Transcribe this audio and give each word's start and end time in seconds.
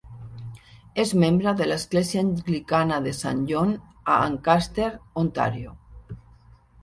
És 1.01 1.11
membre 1.23 1.51
de 1.59 1.65
l'església 1.71 2.23
anglicana 2.27 2.97
de 3.07 3.13
Saint 3.17 3.43
John 3.51 3.75
a 4.15 4.15
Ancaster, 4.29 4.89
Ontario. 5.25 5.77